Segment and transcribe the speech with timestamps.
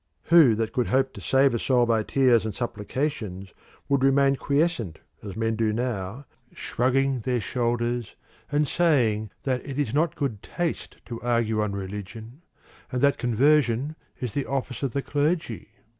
[0.33, 3.53] Who that could hope to save a soul by tears and supplications
[3.87, 8.15] would remain quiescent as men do now, shrugging their shoulders
[8.51, 12.41] and saying that it is not good taste to argue on religion,
[12.91, 15.69] and that conversion is the office of the clergy?